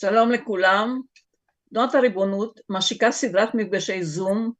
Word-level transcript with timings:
שלום 0.00 0.30
לכולם. 0.30 1.00
תנועת 1.70 1.94
הריבונות 1.94 2.60
משיקה 2.68 3.10
סדרת 3.10 3.54
מפגשי 3.54 4.04
זום 4.04 4.52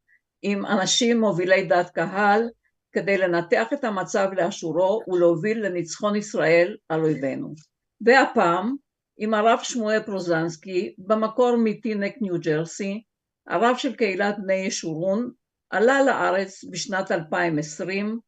עם 0.43 0.67
אנשים 0.67 1.21
מובילי 1.21 1.65
דעת 1.65 1.91
קהל 1.91 2.49
כדי 2.93 3.19
לנתח 3.19 3.67
את 3.73 3.85
המצב 3.85 4.29
לאשורו 4.33 5.01
ולהוביל 5.09 5.67
לניצחון 5.67 6.17
ישראל 6.17 6.77
על 6.89 7.01
אויבינו. 7.01 7.55
והפעם 8.01 8.77
עם 9.19 9.35
הרב 9.35 9.59
שמואל 9.63 10.03
פרוזנסקי, 10.03 10.95
במקור 10.99 11.57
מטינק 11.57 12.15
ניו 12.21 12.41
ג'רסי, 12.41 13.03
הרב 13.47 13.77
של 13.77 13.97
קהילת 13.97 14.35
בני 14.39 14.55
ישורון, 14.55 15.31
עלה 15.71 16.03
לארץ 16.03 16.65
בשנת 16.65 17.11
2020, 17.11 18.19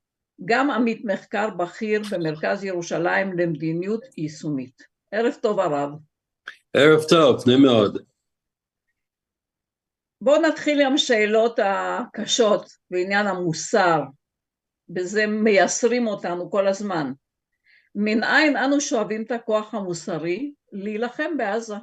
גם 0.44 0.70
עמית 0.70 1.04
מחקר 1.04 1.50
בכיר 1.50 2.02
במרכז 2.10 2.64
ירושלים 2.64 3.38
למדיניות 3.38 4.02
יישומית. 4.18 4.82
ערב 5.12 5.34
טוב 5.42 5.60
הרב. 5.60 6.11
ערב 6.76 7.02
טוב, 7.08 7.42
נעים 7.46 7.62
מאוד. 7.62 7.98
בואו 10.20 10.40
נתחיל 10.40 10.80
עם 10.80 10.94
השאלות 10.94 11.58
הקשות 11.62 12.70
בעניין 12.90 13.26
המוסר, 13.26 14.00
בזה 14.88 15.26
מייסרים 15.26 16.06
אותנו 16.06 16.50
כל 16.50 16.68
הזמן. 16.68 17.12
מנין 17.94 18.56
אנו 18.56 18.80
שואבים 18.80 19.22
את 19.22 19.30
הכוח 19.30 19.74
המוסרי 19.74 20.52
להילחם 20.72 21.36
בעזה? 21.36 21.74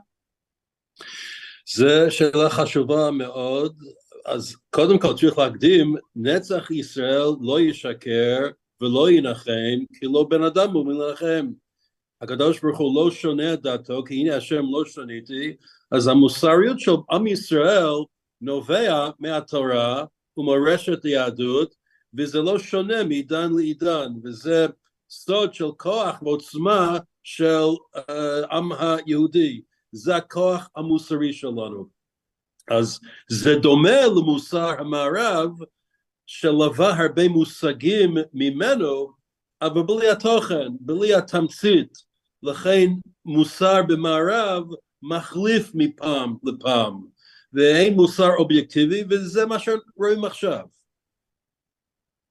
זו 1.66 1.88
שאלה 2.10 2.50
חשובה 2.50 3.12
מאוד, 3.12 3.84
אז 4.26 4.56
קודם 4.70 5.00
כל 5.00 5.14
צריך 5.18 5.38
להקדים, 5.38 5.96
נצח 6.16 6.72
ישראל 6.72 7.32
לא 7.42 7.60
ישקר 7.60 8.50
ולא 8.82 9.12
ינחם, 9.12 9.86
כי 9.94 10.06
לא 10.06 10.26
בן 10.30 10.44
אדם 10.44 10.72
הוא 10.72 10.86
מנחם. 10.86 11.48
הקדוש 12.22 12.59
ברוך 12.59 12.78
הוא 12.78 12.95
לא 12.95 13.12
שונה 13.12 13.53
את 13.53 13.62
דעתו, 13.62 14.03
כי 14.08 14.14
הנה 14.14 14.36
השם 14.36 14.64
לא 14.72 14.86
שניתי, 14.86 15.56
אז 15.92 16.08
המוסריות 16.08 16.80
של 16.80 16.95
עם 17.12 17.28
ישראל 17.28 17.94
נובע 18.42 19.09
מהתורה 19.20 20.06
ומורשת 20.38 21.06
היהדות, 21.06 21.75
וזה 22.17 22.42
לא 22.42 22.59
שונה 22.59 23.03
מעידן 23.03 23.52
לעידן, 23.53 24.12
וזה 24.23 24.67
סוד 25.09 25.53
של 25.53 25.72
כוח 25.78 26.22
ועוצמה 26.22 26.97
של 27.23 27.67
uh, 27.95 28.02
עם 28.52 28.72
היהודי, 28.72 29.62
זה 29.92 30.16
הכוח 30.16 30.70
המוסרי 30.75 31.34
שלנו. 31.34 31.88
אז 32.70 33.00
זה 33.30 33.56
דומה 33.56 34.08
למוסר 34.08 34.80
המערב 34.80 35.52
שלווה 36.25 37.03
הרבה 37.03 37.28
מושגים 37.30 38.17
ממנו, 38.34 39.12
אבל 39.62 39.81
בלי 39.81 40.09
התוכן, 40.09 40.67
בלי 40.80 41.16
התמצית. 41.16 42.09
לכן 42.44 42.88
מוסר 43.26 43.82
במערב 43.88 44.64
מחליף 45.02 45.72
מפעם 45.73 46.36
לפעם, 46.44 47.06
ואין 47.54 47.94
מוסר 47.94 48.36
אובייקטיבי, 48.36 49.04
וזה 49.09 49.46
מה 49.46 49.59
שרואים 49.59 50.26
עכשיו. 50.26 50.66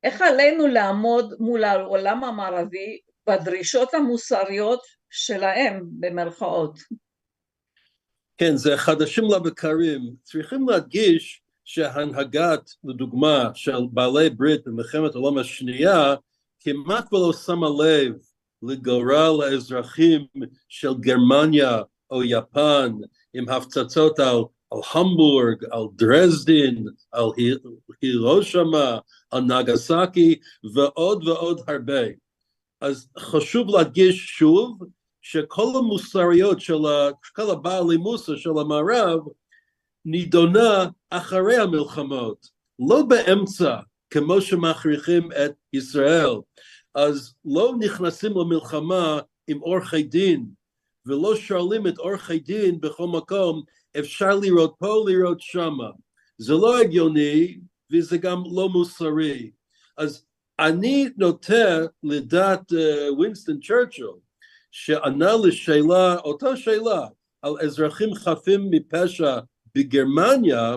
איך 0.03 0.23
עלינו 0.23 0.67
לעמוד 0.67 1.35
מול 1.39 1.65
העולם 1.65 2.25
המערבי 2.25 2.99
בדרישות 3.29 3.95
המוסריות 3.95 4.81
שלהם, 5.11 5.87
במרכאות? 6.01 6.79
כן, 8.37 8.57
זה 8.57 8.77
חדשים 8.77 9.25
לבקרים. 9.25 10.01
צריכים 10.23 10.69
להדגיש 10.69 11.43
שהנהגת, 11.65 12.71
לדוגמה, 12.85 13.51
של 13.55 13.79
בעלי 13.93 14.31
ברית 14.31 14.65
במלחמת 14.67 15.15
העולם 15.15 15.39
השנייה, 15.39 16.15
כמעט 16.61 17.13
ולא 17.13 17.33
שמה 17.33 17.67
לב 17.83 18.15
לגורל 18.63 19.43
האזרחים 19.43 20.27
של 20.69 20.95
גרמניה 21.01 21.83
או 22.11 22.25
יפן 22.25 22.93
עם 23.35 23.49
הפצצות 23.49 24.19
על, 24.19 24.37
על 24.71 24.81
המבורג, 24.93 25.65
על 25.71 25.83
דרזדין, 25.95 26.87
על 27.13 27.25
הירושמה, 28.03 28.99
על 29.31 29.41
נגסקי 29.41 30.39
ועוד 30.75 31.29
ועוד 31.29 31.61
הרבה. 31.69 32.03
אז 32.81 33.09
חשוב 33.19 33.77
להדגיש 33.77 34.27
שוב 34.27 34.79
שכל 35.23 35.73
המוסריות 35.79 36.61
של 36.61 36.83
כל 37.35 37.51
הבעלי 37.51 37.97
מוסר 37.97 38.37
של 38.37 38.51
המערב 38.61 39.21
נידונה 40.05 40.87
אחרי 41.11 41.57
המלחמות, 41.57 42.47
לא 42.79 43.03
באמצע 43.03 43.77
כמו 44.11 44.41
שמכריחים 44.41 45.33
את 45.33 45.53
ישראל, 45.73 46.31
אז 46.95 47.35
לא 47.45 47.75
נכנסים 47.79 48.33
למלחמה 48.39 49.21
עם 49.47 49.59
עורכי 49.59 50.03
דין 50.03 50.47
ולא 51.07 51.37
שואלים 51.37 51.87
את 51.87 51.99
עורכי 51.99 52.39
דין 52.39 52.81
בכל 52.81 53.07
מקום 53.07 53.63
אפשר 53.99 54.35
לראות 54.35 54.75
פה 54.79 55.05
לראות 55.07 55.41
שמה? 55.41 55.91
זה 56.39 56.53
לא 56.53 56.81
הגיוני 56.81 57.59
וזה 57.93 58.19
גם 58.19 58.43
לא 58.57 58.69
מוסרי. 58.69 59.51
אז 59.97 60.27
אני 60.59 61.09
נוטה 61.17 61.79
לדעת 62.03 62.73
ווינסטון 63.11 63.57
uh, 63.57 63.67
צ'רצ'יל 63.67 64.07
שענה 64.71 65.33
לשאלה, 65.45 66.17
אותה 66.19 66.57
שאלה 66.57 67.07
על 67.43 67.53
אזרחים 67.61 68.15
חפים 68.15 68.71
מפשע 68.71 69.39
בגרמניה 69.75 70.77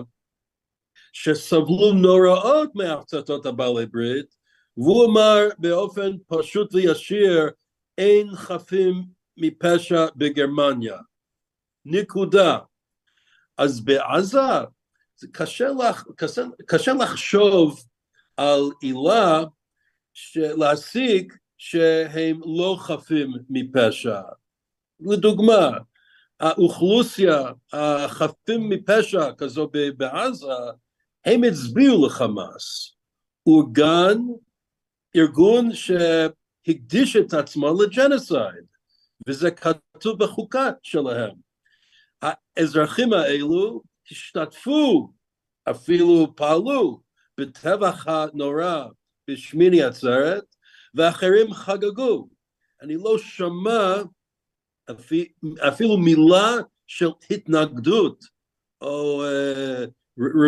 שסבלו 1.12 1.92
נוראות 1.92 2.70
מהפצצות 2.74 3.46
הבעלי 3.46 3.86
ברית 3.86 4.41
והוא 4.76 5.06
אמר 5.06 5.48
באופן 5.58 6.10
פשוט 6.26 6.74
וישיר 6.74 7.50
אין 7.98 8.34
חפים 8.34 9.04
מפשע 9.36 10.06
בגרמניה 10.16 10.98
נקודה 11.84 12.58
אז 13.58 13.80
בעזה 13.80 14.38
זה 15.16 15.28
קשה, 15.32 15.68
לח, 15.68 16.04
קשה, 16.16 16.42
קשה 16.66 16.92
לחשוב 16.92 17.84
על 18.36 18.60
עילה 18.80 19.44
להסיק 20.36 21.36
שהם 21.58 22.40
לא 22.44 22.76
חפים 22.78 23.32
מפשע. 23.50 24.20
לדוגמה, 25.00 25.70
האוכלוסייה 26.40 27.42
החפים 27.72 28.68
מפשע 28.68 29.32
כזו 29.38 29.70
בעזה, 29.96 30.46
הם 31.24 31.44
הצביעו 31.44 32.06
לחמאס. 32.06 32.96
אורגן 33.46 34.18
ארגון 35.16 35.70
שהקדיש 35.74 37.16
את 37.16 37.34
עצמו 37.34 37.82
לג'נוסייד, 37.82 38.64
וזה 39.28 39.50
כתוב 39.50 40.18
בחוקה 40.24 40.70
שלהם. 40.82 41.34
האזרחים 42.22 43.12
האלו 43.12 43.82
השתתפו, 44.10 45.12
אפילו 45.70 46.32
פעלו, 46.36 47.00
בטבח 47.40 48.06
הנורא 48.06 48.84
בשמיני 49.30 49.82
עצרת, 49.82 50.44
ואחרים 50.94 51.54
חגגו. 51.54 52.28
אני 52.82 52.96
לא 52.96 53.18
שמע 53.18 53.94
אפילו 55.68 55.96
מילה 55.96 56.56
של 56.86 57.08
התנגדות 57.30 58.24
או 58.80 59.24
uh, 59.24 59.90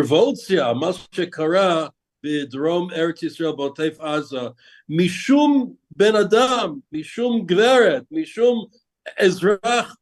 רבולציה, 0.01 0.73
מה 0.73 0.87
שקרה 1.15 1.89
בדרום 2.25 2.91
ארץ 2.91 3.23
ישראל 3.23 3.53
בעוטף 3.53 3.97
עזה, 4.01 4.41
משום 4.89 5.75
בן 5.97 6.17
אדם, 6.17 6.79
משום 6.93 7.47
גברת, 7.47 8.03
משום 8.11 8.67
אזרח 9.19 9.97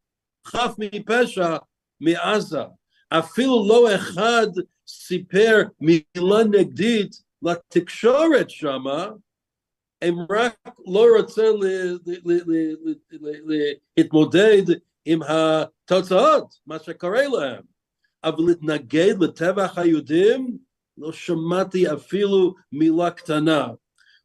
חף 0.46 0.74
מפשע 0.78 1.56
מעזה. 2.00 2.62
אפילו 3.08 3.68
לא 3.68 3.94
אחד 3.94 4.46
סיפר 4.86 5.62
מילה 5.80 6.44
נגדית 6.50 7.22
לתקשורת 7.42 8.50
שמה, 8.50 9.08
הם 10.02 10.16
רק 10.30 10.78
לא 10.86 11.06
רוצה 11.18 11.50
להתמודד 13.96 14.62
עם 15.04 15.20
התוצאות, 15.22 16.54
מה 16.66 16.78
שקורה 16.78 17.28
להם, 17.28 17.62
אבל 18.24 18.44
להתנגד 18.46 19.14
לטבח 19.20 19.78
היהודים, 19.78 20.58
לא 20.98 21.12
שמעתי 21.12 21.92
אפילו 21.92 22.54
מילה 22.72 23.10
קטנה. 23.10 23.68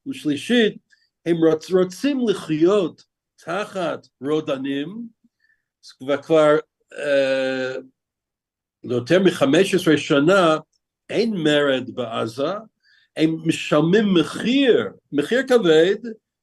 ושלישית, 0.07 0.77
הם 1.25 1.37
רוצ, 1.37 1.71
רוצים 1.71 2.27
לחיות 2.29 3.03
תחת 3.35 4.07
רודנים, 4.21 5.07
וכבר 6.09 6.57
אה, 6.97 7.75
יותר 8.83 9.19
מ-15 9.19 9.97
שנה 9.97 10.57
אין 11.09 11.33
מרד 11.33 11.89
בעזה, 11.95 12.53
הם 13.17 13.37
משלמים 13.45 14.13
מחיר, 14.13 14.89
מחיר 15.11 15.47
כבד, 15.47 15.95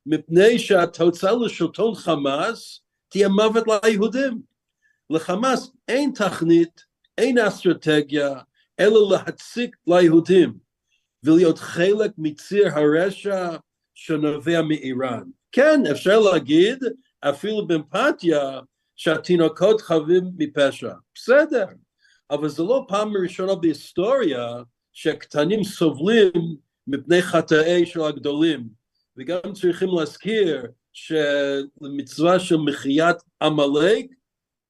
מפני 0.06 0.59
שהתוצאה 0.59 1.32
לשלטון 1.32 1.94
חמאס 1.94 2.81
תהיה 3.09 3.29
מוות 3.29 3.65
ליהודים. 3.85 4.43
לחמאס 5.11 5.70
אין 5.88 6.12
תכנית, 6.15 6.85
אין 7.19 7.38
אסטרטגיה, 7.38 8.35
אלא 8.81 9.11
להציק 9.11 9.76
ליהודים 9.87 10.59
ולהיות 11.23 11.59
חלק 11.59 12.11
מציר 12.19 12.69
הרשע 12.69 13.56
שנובע 13.94 14.62
מאיראן. 14.62 15.23
כן, 15.53 15.81
אפשר 15.91 16.21
להגיד, 16.21 16.85
אפילו 17.21 17.67
באמפתיה, 17.67 18.61
שהתינוקות 18.97 19.81
חווים 19.81 20.25
מפשע. 20.38 20.93
בסדר, 21.15 21.67
אבל 22.31 22.49
זה 22.49 22.62
לא 22.62 22.85
פעם 22.88 23.12
ראשונה 23.23 23.55
בהיסטוריה 23.55 24.47
שהקטנים 24.93 25.65
סובלים 25.65 26.56
מפני 26.87 27.23
חטאי 27.23 27.87
של 27.87 28.00
הגדולים. 28.00 28.69
וגם 29.17 29.53
צריכים 29.53 29.88
להזכיר 29.99 30.67
שלמצווה 30.93 32.41
של 32.41 32.56
מחיית 32.56 33.17
עמלק 33.43 34.06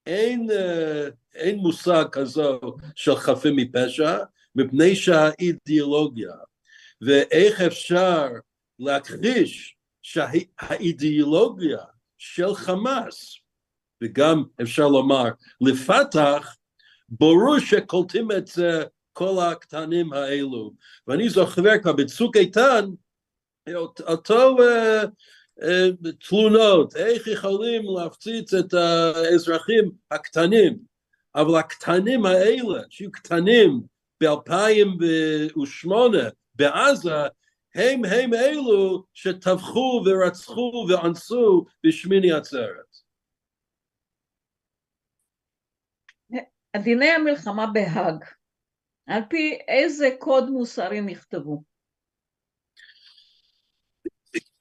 אין, 0.06 0.50
אה, 0.50 1.08
אין 1.34 1.58
מושג 1.58 2.04
כזו 2.12 2.60
של 2.94 3.16
חפים 3.16 3.56
מפשע, 3.56 4.18
מפני 4.54 4.96
שהאידיאולוגיה, 4.96 6.32
ואיך 7.00 7.60
אפשר 7.60 8.28
להכחיש 8.78 9.76
שהאידיאולוגיה 10.02 11.78
של 12.18 12.54
חמאס, 12.54 13.36
וגם 14.02 14.44
אפשר 14.62 14.88
לומר 14.88 15.24
לפתח, 15.60 16.56
ברור 17.08 17.58
שקולטים 17.58 18.32
את 18.32 18.46
זה 18.46 18.84
כל 19.12 19.38
הקטנים 19.38 20.12
האלו. 20.12 20.72
ואני 21.06 21.28
זוכר 21.28 21.78
כבר 21.82 21.92
בצוק 21.92 22.36
איתן, 22.36 22.84
אותו 24.06 24.56
uh, 24.58 25.06
תלונות, 26.28 26.96
איך 26.96 27.26
יכולים 27.26 27.82
להפציץ 27.96 28.54
את 28.54 28.74
האזרחים 28.74 29.90
הקטנים, 30.10 30.78
אבל 31.34 31.58
הקטנים 31.58 32.26
האלה, 32.26 32.82
שהיו 32.90 33.12
קטנים 33.12 33.80
ב-2008 34.22 35.90
בעזה, 36.54 37.22
הם 37.74 38.04
הם 38.04 38.34
אלו 38.34 39.04
שטבחו 39.14 40.04
ורצחו 40.06 40.86
ואנסו 40.88 41.64
בשמיני 41.86 42.32
עצרת. 42.32 42.94
דיני 46.84 47.08
המלחמה 47.08 47.66
בהאג, 47.66 48.24
על 49.06 49.22
פי 49.30 49.58
איזה 49.68 50.08
קוד 50.18 50.50
מוסרי 50.50 51.00
נכתבו? 51.00 51.73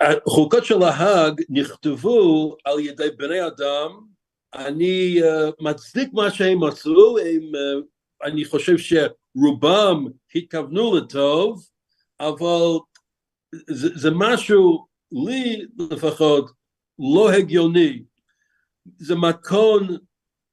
החוקות 0.01 0.65
של 0.65 0.83
ההאג 0.83 1.41
נכתבו 1.49 2.55
על 2.65 2.79
ידי 2.79 3.09
בני 3.17 3.47
אדם, 3.47 3.89
אני 4.53 5.21
uh, 5.21 5.51
מצדיק 5.59 6.09
מה 6.13 6.31
שהם 6.31 6.63
עשו, 6.63 7.17
הם, 7.17 7.41
uh, 7.55 7.83
אני 8.23 8.45
חושב 8.45 8.75
שרובם 8.77 10.05
התכוונו 10.35 10.95
לטוב, 10.95 11.67
אבל 12.19 12.79
זה, 13.69 13.89
זה 13.95 14.09
משהו, 14.13 14.85
לי 15.11 15.65
לפחות, 15.91 16.51
לא 16.99 17.31
הגיוני. 17.31 18.03
זה 18.97 19.15
מתכון 19.15 19.97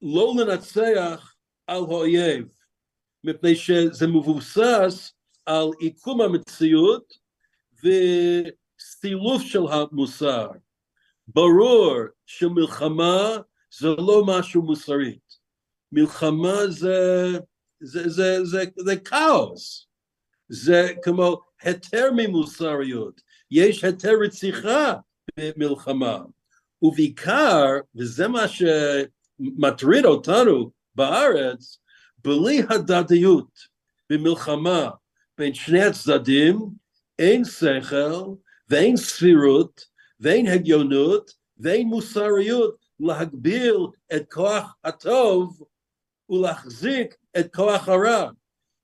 לא 0.03 0.35
לנצח 0.39 1.35
על 1.67 1.83
האויב, 1.83 2.49
מפני 3.25 3.57
שזה 3.57 4.07
מבוסס 4.07 5.13
על 5.47 5.67
עיקום 5.81 6.21
המציאות 6.21 7.15
וסילוף 8.81 9.43
של 9.43 9.63
המוסר. 9.71 10.49
ברור 11.27 11.97
שמלחמה 12.27 13.37
זה 13.79 13.89
לא 13.89 14.25
משהו 14.27 14.63
מוסרית. 14.63 15.41
מלחמה 15.93 16.67
זה, 16.69 17.39
זה, 17.81 18.09
זה, 18.09 18.45
זה, 18.45 18.65
זה 18.77 18.97
כאוס. 18.97 19.87
זה 20.49 20.93
כמו 21.03 21.41
היתר 21.63 22.11
ממוסריות. 22.17 23.21
יש 23.51 23.85
היתר 23.85 24.13
רציחה 24.25 24.95
במלחמה. 25.37 26.19
ובעיקר, 26.83 27.67
וזה 27.97 28.29
מה 28.29 28.45
שמטריד 28.49 30.05
אותנו 30.05 30.71
בארץ, 30.95 31.79
בלי 32.25 32.63
הדדיות 32.69 33.59
במלחמה 34.11 34.91
בין 35.39 35.55
שני 35.55 35.83
הצדדים, 35.83 36.59
אין 37.19 37.45
שכל 37.45 38.35
ואין 38.71 38.97
סבירות 38.97 39.85
ואין 40.21 40.47
הגיונות 40.47 41.31
ואין 41.59 41.89
מוסריות 41.89 42.77
להגביל 43.01 43.77
את 44.17 44.33
כוח 44.33 44.75
הטוב 44.85 45.63
ולהחזיק 46.31 47.15
את 47.39 47.55
כוח 47.55 47.89
הרע. 47.89 48.31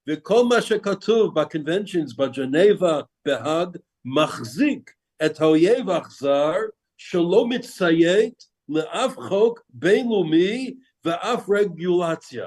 וכל 0.08 0.44
מה 0.44 0.62
שכתוב 0.62 1.40
ב 1.40 1.46
conventions 1.46 2.14
בג'נבה, 2.14 3.00
בהאג, 3.24 3.76
מחזיק 4.04 4.90
את 5.26 5.40
האויב 5.40 5.90
האכזר 5.90 6.54
שלא 6.96 7.46
מציית 7.48 8.44
לאף 8.68 9.16
חוק 9.16 9.60
בינלאומי 9.68 10.74
ואף 11.04 11.46
רגולציה. 11.48 12.46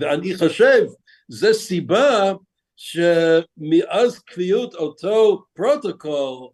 ואני 0.00 0.36
חושב, 0.36 0.86
זו 1.28 1.54
סיבה 1.54 2.32
שמאז 2.76 4.18
קביעת 4.18 4.74
אותו 4.74 5.44
פרוטוקול, 5.52 6.48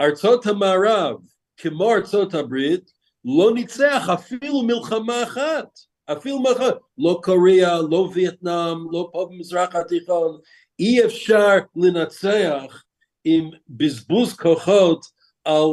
ארצות 0.00 0.46
המערב, 0.46 1.16
כמו 1.56 1.92
ארצות 1.92 2.34
הברית, 2.34 2.92
לא 3.24 3.54
ניצח 3.54 4.08
אפילו 4.14 4.62
מלחמה 4.62 5.22
אחת. 5.22 5.78
אפילו 6.12 6.42
מחר, 6.42 6.70
לא 6.98 7.20
קוריאה, 7.22 7.82
לא 7.90 8.10
וייטנאם, 8.14 8.90
לא 8.92 9.08
פה 9.12 9.28
במזרח 9.30 9.74
התיכון, 9.74 10.38
אי 10.78 11.04
אפשר 11.04 11.58
לנצח 11.76 12.82
עם 13.24 13.50
בזבוז 13.68 14.36
כוחות 14.36 15.04
על, 15.44 15.68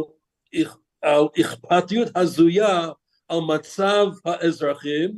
על 1.02 1.24
אכפתיות 1.42 2.08
הזויה 2.16 2.90
על 3.28 3.40
מצב 3.40 4.08
האזרחים, 4.26 5.12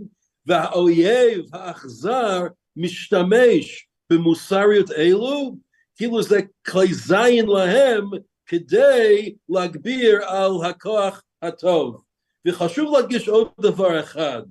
והאויב 0.45 1.45
האכזר 1.56 2.44
משתמש 2.75 3.88
במוסריות 4.12 4.92
אלו, 4.92 5.56
כאילו 5.96 6.24
זה 6.24 6.40
כלי 6.68 6.94
זין 6.94 7.46
להם 7.46 8.10
כדי 8.46 9.36
להגביר 9.50 10.25
על 10.25 10.52
הכוח 10.66 11.24
הטוב. 11.42 12.04
וחשוב 12.48 12.98
להדגיש 12.98 13.28
עוד 13.28 13.52
דבר 13.62 14.00
אחד, 14.00 14.42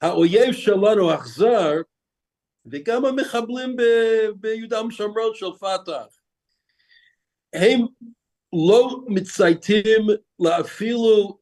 האויב 0.00 0.52
שלנו 0.52 1.14
אכזר, 1.14 1.72
וגם 2.66 3.04
המחבלים 3.04 3.76
ביהודה 4.36 4.84
ושומרון 4.84 5.34
של 5.34 5.52
פת"ח, 5.60 6.18
הם 7.52 7.80
לא 8.52 9.00
מצייתים 9.06 10.06
לאפילו 10.40 11.38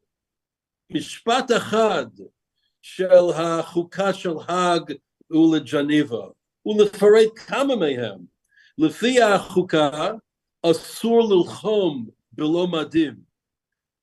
משפט 0.90 1.50
אחד 1.56 2.06
של 2.82 3.30
החוקה 3.34 4.12
של 4.12 4.34
האג 4.48 4.92
ולג'ניבה, 5.30 6.26
ולפרט 6.66 7.38
כמה 7.46 7.76
מהם. 7.76 8.18
לפי 8.78 9.22
החוקה 9.22 10.12
אסור 10.62 11.34
ללחום 11.34 12.08
בלא 12.32 12.66
מדים. 12.66 13.14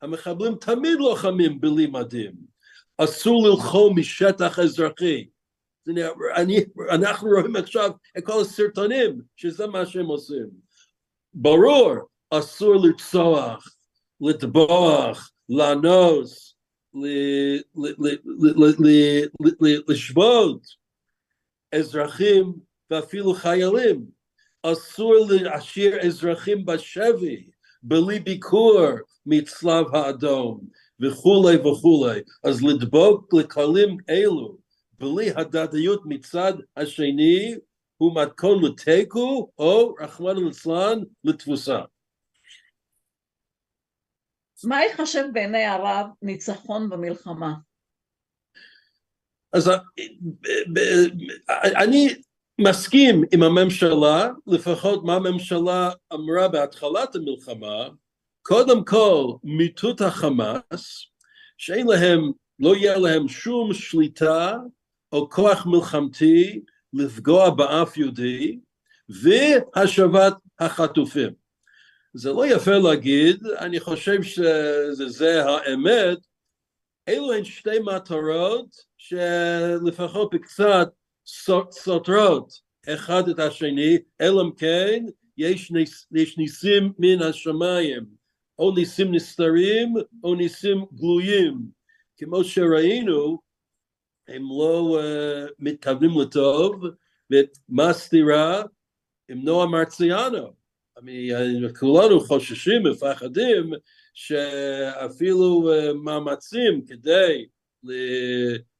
המחבלים 0.02 0.56
תמיד 0.56 1.00
לוחמים 1.00 1.62
בלי 1.62 1.88
מדים. 1.88 2.34
אסור 2.98 3.48
ללחום 3.48 4.00
משטח 4.00 4.60
אזרחי. 4.60 5.28
אני, 6.36 6.58
אנחנו 6.92 7.30
רואים 7.30 7.56
עכשיו 7.56 7.92
את 8.18 8.26
כל 8.26 8.42
הסרטונים 8.42 9.22
שזה 9.36 9.68
מה 9.68 9.86
שהם 9.86 10.06
עושים. 10.06 10.50
ברור, 11.34 11.96
אסור 12.30 12.76
לרצוח, 12.76 13.76
לטבוח, 14.22 15.32
לאנוס, 15.50 16.56
לשבות 19.88 20.83
אזרחים 21.74 22.54
ואפילו 22.90 23.34
חיילים. 23.34 24.06
אסור 24.64 25.16
להשאיר 25.30 26.06
אזרחים 26.06 26.66
בשבי 26.66 27.50
בלי 27.84 28.20
ביקור 28.20 28.80
מצלב 29.26 29.96
האדום. 29.96 30.62
וכולי 31.00 31.58
וכולי. 31.58 32.22
אז 32.44 32.64
לדבוק 32.64 33.34
לכללים 33.34 33.98
אלו 34.10 34.58
בלי 35.00 35.32
הדדיות 35.32 36.02
מצד 36.06 36.54
השני 36.78 37.56
הוא 37.98 38.16
מתכון 38.22 38.66
לתיקו 38.66 39.52
או 39.58 39.94
רחמנא 40.00 40.40
ליצלן 40.40 41.00
לתבוסה. 41.24 41.82
מה 44.64 44.82
ייחשב 44.84 45.24
בעיני 45.34 45.66
הרב 45.66 46.08
ניצחון 46.22 46.90
במלחמה? 46.90 47.54
אז 49.54 49.70
אני 51.56 52.16
מסכים 52.62 53.24
עם 53.34 53.44
הממשלה, 53.44 54.30
לפחות 54.48 55.04
מה 55.04 55.16
הממשלה 55.16 55.92
אמרה 56.14 56.48
בהתחלת 56.48 57.16
המלחמה, 57.16 57.88
קודם 58.42 58.86
כל 58.86 59.34
מיטוט 59.44 60.02
החמאס, 60.02 61.06
שאין 61.58 61.88
להם, 61.88 62.32
לא 62.60 62.76
יהיה 62.76 62.98
להם 62.98 63.28
שום 63.28 63.74
שליטה 63.74 64.58
או 65.12 65.30
כוח 65.30 65.66
מלחמתי 65.66 66.62
לפגוע 66.94 67.50
באף 67.50 67.98
יהודי, 67.98 68.60
והשבת 69.10 70.34
החטופים. 70.60 71.34
זה 72.14 72.32
לא 72.32 72.48
יפה 72.48 72.72
להגיד, 72.72 73.44
אני 73.60 73.80
חושב 73.80 74.24
שזה 74.24 75.46
האמת, 75.46 76.18
אלו 77.08 77.34
הן 77.34 77.44
שתי 77.44 77.80
מטרות 77.80 78.93
שלפחות 79.06 80.34
בקצת 80.34 80.90
סותרות 81.72 82.54
אחד 82.88 83.30
את 83.30 83.40
השני, 83.40 83.98
אלא 84.22 84.42
אם 84.42 84.52
כן 84.52 85.06
יש, 85.38 85.72
ניס, 85.72 86.08
יש 86.12 86.38
ניסים 86.38 86.94
מן 87.00 87.22
השמיים, 87.22 88.06
או 88.60 88.72
ניסים 88.76 89.16
נסתרים 89.16 89.94
או 90.24 90.36
ניסים 90.36 90.86
גלויים, 90.94 91.58
כמו 92.18 92.44
שראינו, 92.44 93.40
הם 94.28 94.44
לא 94.44 95.00
uh, 95.00 95.52
מתכוונים 95.60 96.22
לטוב, 96.22 96.84
ומה 97.32 97.90
הסתירה? 97.90 98.64
עם 99.30 99.38
נועה 99.44 99.68
מרציאנו. 99.68 100.54
כולנו 101.80 102.20
חוששים, 102.20 102.84
מפחדים, 102.84 103.72
שאפילו 104.14 105.72
uh, 105.74 105.94
מאמצים 105.94 106.86
כדי 106.86 107.46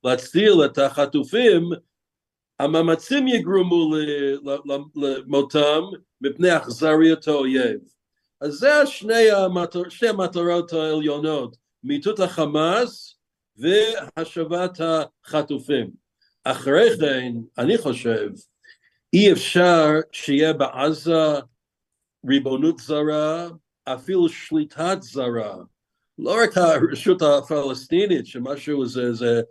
להציל 0.04 0.66
את 0.66 0.78
החטופים, 0.78 1.70
המאמצים 2.60 3.28
יגרמו 3.28 3.96
למותם 4.96 5.82
מפני 6.22 6.58
אכזריות 6.58 7.28
האויב. 7.28 7.80
אז 8.42 8.54
זה 8.54 8.72
שני, 8.86 9.32
המטרות 10.10 10.74
העליונות, 10.74 11.58
מיטוט 11.84 12.20
החמאס 12.20 13.16
והשבת 13.58 14.82
החטופים. 14.82 15.92
אחרי 16.44 16.98
כן, 17.00 17.32
אני 17.58 17.78
חושב, 17.78 18.30
אי 19.14 19.32
אפשר 19.32 19.90
שיהיה 20.12 20.54
בעזה 20.54 21.40
ריבונות 22.30 22.80
זרה, 22.80 23.50
אפילו 23.86 24.30
שליטת 24.30 24.98
זרה. 25.02 25.56
לא 26.20 26.36
רק 26.44 26.58
הרשות 26.58 27.22
הפלסטינית, 27.22 28.28
שמשהו 28.28 28.86
זה, 28.86 29.14
זה 29.14 29.42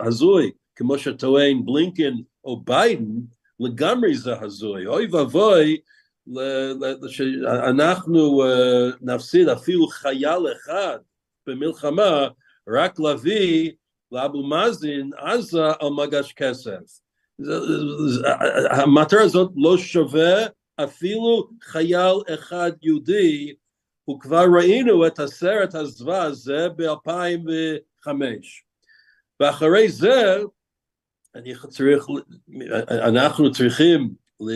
הזוי, 0.00 0.50
כמו 0.76 0.98
שטוען 0.98 1.64
בלינקן 1.64 2.14
או 2.44 2.60
ביידן, 2.60 3.20
לגמרי 3.60 4.14
זה 4.14 4.40
הזוי. 4.40 4.86
אוי 4.86 5.06
ואבוי 5.06 5.80
שאנחנו 7.08 8.44
נפסיד 9.00 9.48
אפילו 9.48 9.86
חייל 9.86 10.52
אחד 10.52 10.98
במלחמה, 11.46 12.28
רק 12.68 13.00
להביא 13.00 13.72
לאבו 14.12 14.42
מאזין 14.42 15.10
עזה 15.16 15.64
על 15.80 15.88
מגש 15.90 16.32
כסף. 16.32 17.00
המטרה 18.70 19.22
הזאת 19.22 19.50
לא 19.56 19.78
שווה 19.78 20.46
אפילו 20.76 21.50
חייל 21.62 22.14
אחד 22.34 22.72
יהודי, 22.82 23.54
וכבר 24.08 24.44
ראינו 24.56 25.06
את 25.06 25.18
הסרט 25.18 25.74
הזוועה 25.74 26.22
הזה 26.22 26.68
ב-2005. 26.76 28.10
ואחרי 29.40 29.88
זה 29.88 30.36
אני 31.34 31.54
צריך, 31.68 32.06
אנחנו 32.90 33.52
צריכים 33.52 34.14
ל, 34.40 34.50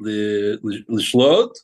ל, 0.00 0.10
לשלוט 0.88 1.58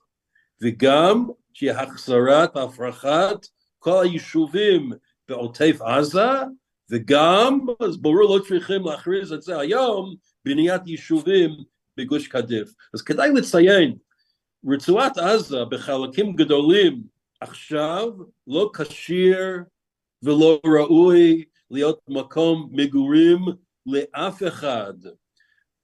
וגם 0.63 1.29
שיהיה 1.53 1.83
החזרת 1.83 2.57
והפרחת 2.57 3.47
כל 3.79 4.03
היישובים 4.03 4.93
בעוטף 5.29 5.77
עזה 5.81 6.31
וגם, 6.91 7.67
אז 7.81 7.97
ברור 7.97 8.37
לא 8.37 8.45
צריכים 8.49 8.87
להכריז 8.87 9.33
את 9.33 9.43
זה 9.43 9.59
היום, 9.59 10.15
בניית 10.45 10.83
יישובים 10.87 11.51
בגוש 11.97 12.29
קדיף. 12.29 12.75
אז 12.95 13.03
כדאי 13.03 13.31
לציין, 13.33 13.97
רצועת 14.67 15.19
עזה 15.19 15.65
בחלקים 15.65 16.37
גדולים 16.37 17.03
עכשיו 17.41 18.09
לא 18.47 18.71
כשיר 18.75 19.47
ולא 20.23 20.61
ראוי 20.67 21.45
להיות 21.71 22.01
מקום 22.09 22.69
מגורים 22.73 23.39
לאף 23.87 24.43
אחד. 24.49 24.95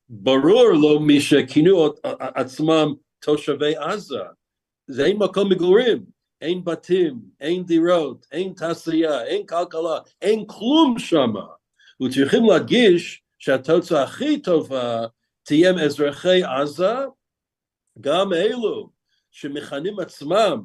ברור 0.09 0.65
לו 0.73 1.01
מי 1.01 1.21
שכינו 1.21 1.87
עצמם 2.19 2.95
תושבי 3.19 3.77
עזה, 3.77 4.21
זה 4.87 5.05
אין 5.05 5.17
מקום 5.17 5.49
מגורים, 5.53 6.05
אין 6.41 6.65
בתים, 6.65 7.21
אין 7.41 7.65
דירות, 7.65 8.27
אין 8.33 8.53
תעשייה, 8.53 9.25
אין 9.25 9.47
כלכלה, 9.47 9.99
אין 10.23 10.45
כלום 10.47 10.99
שמה. 10.99 11.47
וצריכים 12.03 12.45
להדגיש 12.45 13.23
שהתוצאה 13.39 14.03
הכי 14.03 14.43
טובה 14.43 15.07
תהיה 15.43 15.73
מאזרחי 15.73 16.43
עזה, 16.45 16.95
גם 18.01 18.33
אלו 18.33 18.91
שמכנים 19.31 20.01
עצמם 20.01 20.63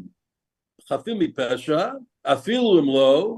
חפים 0.89 1.19
מפשע, 1.19 1.89
אפילו 2.23 2.79
אם 2.79 2.85
לא, 2.85 3.37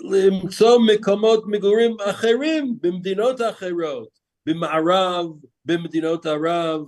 למצוא 0.00 0.78
מקומות 0.78 1.44
מגורים 1.46 1.96
אחרים 2.00 2.76
במדינות 2.80 3.40
אחרות, 3.40 4.08
במערב, 4.46 5.26
במדינות 5.64 6.26
ערב, 6.26 6.80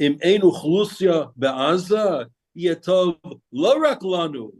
אם 0.00 0.16
אין 0.20 0.42
אוכלוסיה 0.42 1.22
בעזה, 1.36 2.08
יהיה 2.56 2.74
טוב 2.74 3.14
לא 3.52 3.74
רק 3.90 3.98
לנו 4.02 4.52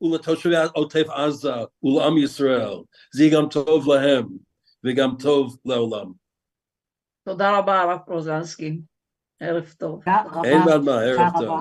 ולתושבי 0.00 0.54
עוטף 0.74 1.06
עזה 1.08 1.52
ולעם 1.82 2.18
ישראל, 2.18 2.74
זה 3.14 3.24
יהיה 3.24 3.40
גם 3.40 3.48
טוב 3.48 3.88
להם 3.92 4.26
וגם 4.84 5.16
טוב 5.22 5.56
לעולם. 5.64 6.12
תודה 7.24 7.58
רבה 7.58 7.80
הרב 7.80 7.98
פרוזנסקי, 8.06 8.80
ערב 9.40 9.74
טוב. 9.78 10.02
אין 10.44 10.64
בעד 10.64 10.80
מה, 10.82 10.92
ערב 11.00 11.32
טוב. 11.38 11.60